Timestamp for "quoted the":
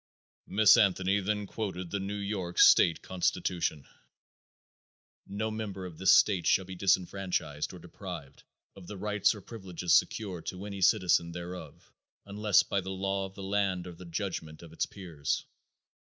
1.45-1.99